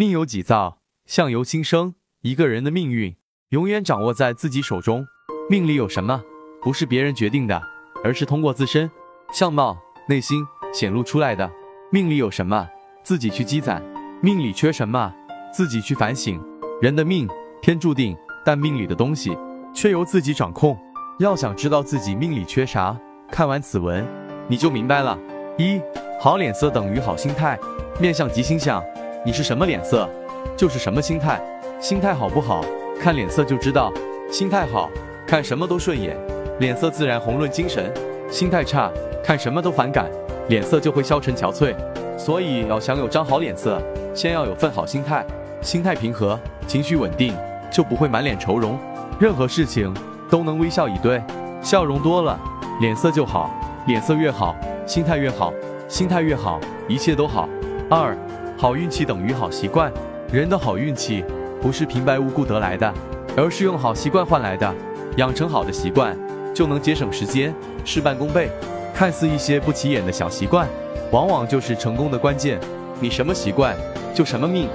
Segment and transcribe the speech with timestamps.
[0.00, 1.94] 命由己造，相由心生。
[2.22, 3.14] 一个人的命运
[3.50, 5.04] 永远掌握在自己手中。
[5.50, 6.22] 命里有什么，
[6.62, 7.60] 不是别人决定的，
[8.02, 8.90] 而是通过自身
[9.30, 9.76] 相貌、
[10.08, 10.42] 内心
[10.72, 11.50] 显露出来的。
[11.92, 12.66] 命里有什么，
[13.02, 13.78] 自己去积攒；
[14.22, 15.12] 命里缺什么，
[15.52, 16.42] 自己去反省。
[16.80, 17.28] 人的命
[17.60, 19.36] 天注定，但命里的东西
[19.74, 20.78] 却由自己掌控。
[21.18, 22.98] 要想知道自己命里缺啥，
[23.30, 24.02] 看完此文
[24.48, 25.18] 你就明白了。
[25.58, 25.78] 一
[26.18, 27.58] 好脸色等于好心态，
[28.00, 28.82] 面相即心相，
[29.22, 30.08] 你是什么脸色，
[30.56, 31.38] 就是什么心态。
[31.78, 32.64] 心态好不好，
[32.98, 33.92] 看脸色就知道。
[34.32, 34.88] 心态好
[35.26, 36.16] 看什么都顺眼，
[36.58, 37.84] 脸色自然红润精神；
[38.30, 38.90] 心态差，
[39.22, 40.06] 看什么都反感，
[40.48, 41.74] 脸色就会消沉憔悴。
[42.16, 43.78] 所以要想有张好脸色，
[44.14, 45.22] 先要有份好心态。
[45.60, 47.34] 心态平和，情绪稳定，
[47.70, 48.78] 就不会满脸愁容。
[49.18, 49.92] 任何事情
[50.30, 51.22] 都能微笑以对，
[51.60, 52.40] 笑容多了，
[52.80, 53.50] 脸色就好。
[53.86, 54.56] 脸色越好，
[54.86, 55.52] 心态越好，
[55.88, 57.46] 心态越好，一切都好。
[57.90, 58.16] 二，
[58.60, 59.90] 好运气等于好习惯。
[60.30, 61.24] 人的好运气
[61.62, 62.92] 不是平白无故得来的。
[63.34, 64.70] 而是用好习惯换来的，
[65.16, 66.14] 养成好的习惯，
[66.54, 67.54] 就能节省时间，
[67.86, 68.50] 事半功倍。
[68.92, 70.68] 看似一些不起眼的小习惯，
[71.10, 72.60] 往往就是成功的关键。
[73.00, 73.74] 你什么习惯，
[74.12, 74.68] 就什么命。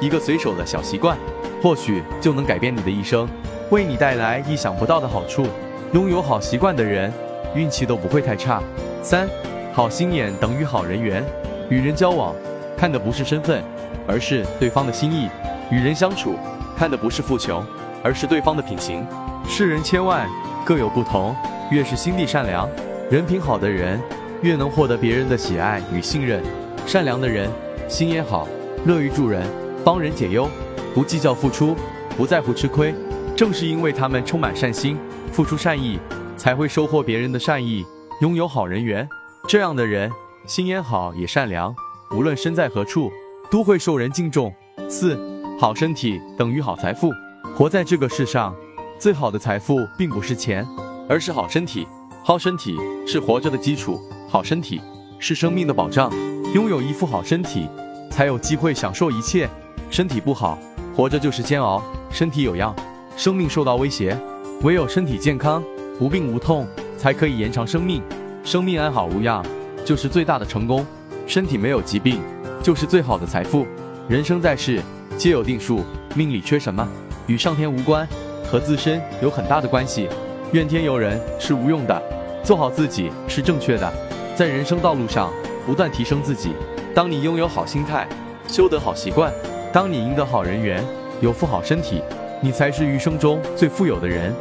[0.00, 1.18] 一个随手的小习惯，
[1.60, 3.28] 或许就能改变你的一生，
[3.70, 5.48] 为你带来意想不到的好处。
[5.92, 7.12] 拥有好习惯的人，
[7.56, 8.62] 运气都不会太差。
[9.02, 9.28] 三，
[9.72, 11.24] 好心眼等于好人缘。
[11.70, 12.34] 与人交往，
[12.76, 13.62] 看的不是身份，
[14.06, 15.28] 而是对方的心意；
[15.70, 16.36] 与人相处，
[16.76, 17.64] 看的不是富穷。
[18.04, 19.06] 而是对方的品行。
[19.48, 20.28] 世人千万
[20.64, 21.36] 各有不同，
[21.70, 22.68] 越是心地善良、
[23.08, 24.00] 人品好的人，
[24.42, 26.42] 越能获得别人的喜爱与信任。
[26.84, 27.48] 善良的人
[27.88, 28.48] 心也好，
[28.86, 29.46] 乐于助人，
[29.84, 30.48] 帮人解忧，
[30.92, 31.76] 不计较付出，
[32.16, 32.92] 不在乎吃亏。
[33.36, 34.98] 正是因为他们充满善心，
[35.30, 36.00] 付出善意，
[36.36, 37.86] 才会收获别人的善意，
[38.20, 39.08] 拥有好人缘。
[39.46, 40.10] 这样的人
[40.44, 41.72] 心眼好也善良，
[42.14, 43.10] 无论身在何处，
[43.50, 44.52] 都会受人敬重。
[44.88, 45.18] 四
[45.58, 47.10] 好身体等于好财富。
[47.54, 48.54] 活在这个世上，
[48.98, 50.66] 最好的财富并不是钱，
[51.08, 51.86] 而是好身体。
[52.22, 54.80] 好身体是活着的基础，好身体
[55.18, 56.12] 是生命的保障。
[56.54, 57.66] 拥有一副好身体，
[58.10, 59.48] 才有机会享受一切。
[59.90, 60.58] 身体不好，
[60.94, 61.82] 活着就是煎熬。
[62.10, 62.74] 身体有恙，
[63.16, 64.16] 生命受到威胁。
[64.62, 65.62] 唯有身体健康，
[65.98, 66.66] 无病无痛，
[66.96, 68.02] 才可以延长生命。
[68.44, 69.44] 生命安好无恙，
[69.84, 70.86] 就是最大的成功。
[71.26, 72.20] 身体没有疾病，
[72.62, 73.66] 就是最好的财富。
[74.08, 74.80] 人生在世，
[75.16, 75.84] 皆有定数，
[76.14, 76.86] 命里缺什么？
[77.26, 78.06] 与上天无关，
[78.44, 80.08] 和自身有很大的关系。
[80.52, 82.02] 怨天尤人是无用的，
[82.42, 83.92] 做好自己是正确的。
[84.36, 85.32] 在人生道路上
[85.64, 86.50] 不断提升自己。
[86.94, 88.06] 当你拥有好心态，
[88.46, 89.32] 修得好习惯，
[89.72, 90.84] 当你赢得好人缘，
[91.20, 92.02] 有副好身体，
[92.42, 94.34] 你才是余生中最富有的人。